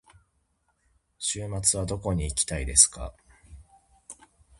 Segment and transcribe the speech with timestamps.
[1.19, 3.13] 週末はどこに行きたいですか。